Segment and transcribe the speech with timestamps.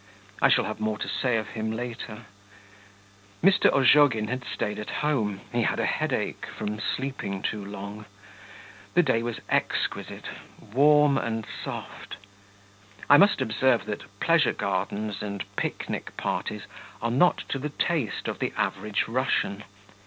[0.41, 2.25] I shall have more to say of him later.
[3.43, 3.71] Mr.
[3.71, 8.05] Ozhogin had stayed at home; he had a headache, from sleeping too long.
[8.95, 10.25] The day was exquisite;
[10.59, 12.15] warm and soft.
[13.11, 16.65] I must observe that pleasure gardens and picnic parties
[16.99, 19.65] are not to the taste of the average Russian.